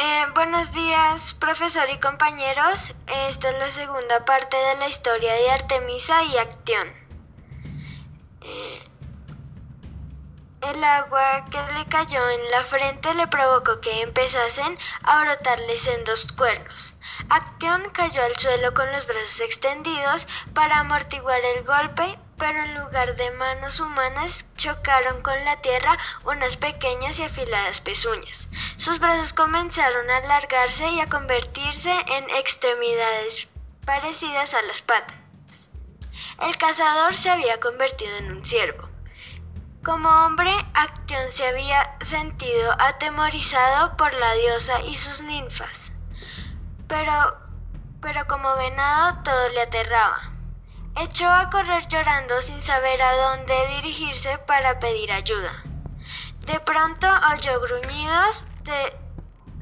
[0.00, 2.94] Eh, buenos días, profesor y compañeros.
[3.28, 6.86] Esta es la segunda parte de la historia de Artemisa y Acción.
[8.42, 8.88] Eh,
[10.60, 16.26] el agua que le cayó en la frente le provocó que empezasen a brotarle sendos
[16.36, 16.94] cuernos.
[17.30, 23.16] Acción cayó al suelo con los brazos extendidos para amortiguar el golpe, pero en lugar
[23.16, 28.48] de manos humanas chocaron con la tierra unas pequeñas y afiladas pezuñas.
[28.76, 33.48] Sus brazos comenzaron a alargarse y a convertirse en extremidades
[33.84, 35.16] parecidas a las patas.
[36.40, 38.87] El cazador se había convertido en un ciervo.
[39.88, 45.92] Como hombre, Acción se había sentido atemorizado por la diosa y sus ninfas.
[46.86, 47.38] Pero,
[48.02, 50.30] pero como venado todo le aterraba.
[50.94, 55.54] Echó a correr llorando sin saber a dónde dirigirse para pedir ayuda.
[56.44, 58.94] De pronto oyó gruñidos de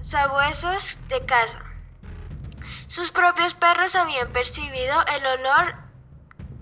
[0.01, 1.63] sabuesos de casa.
[2.89, 5.77] Sus propios perros habían percibido el olor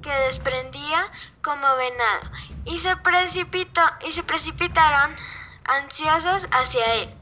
[0.02, 2.30] que desprendía como venado
[2.64, 5.16] y se, precipitó, y se precipitaron
[5.64, 7.14] ansiosos hacia él.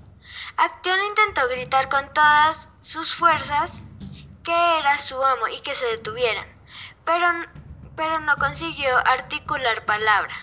[0.57, 3.83] Acción intentó gritar con todas sus fuerzas
[4.45, 6.53] que era su amo y que se detuvieran
[7.05, 7.27] pero,
[7.97, 10.35] pero no consiguió articular palabra.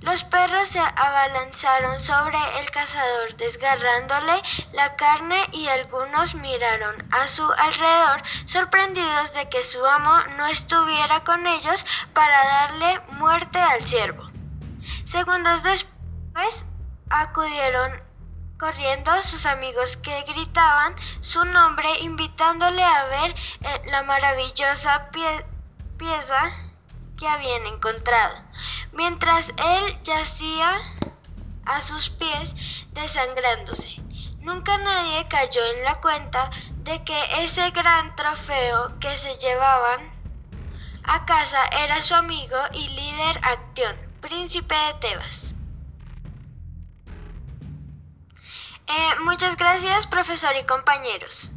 [0.00, 4.40] Los perros se abalanzaron sobre el cazador desgarrándole
[4.72, 11.24] la carne y algunos miraron a su alrededor sorprendidos de que su amo no estuviera
[11.24, 14.27] con ellos para darle muerte al ciervo.
[15.08, 16.66] Segundos después
[17.08, 17.90] acudieron
[18.58, 25.46] corriendo sus amigos que gritaban su nombre invitándole a ver eh, la maravillosa pieza
[25.96, 26.52] pieza
[27.16, 28.36] que habían encontrado,
[28.92, 30.78] mientras él yacía
[31.64, 32.54] a sus pies
[32.92, 33.88] desangrándose.
[34.40, 36.50] Nunca nadie cayó en la cuenta
[36.84, 40.12] de que ese gran trofeo que se llevaban
[41.02, 45.54] a casa era su amigo y líder Acción, príncipe de Tebas.
[48.86, 51.50] Eh, muchas gracias, profesor y compañeros.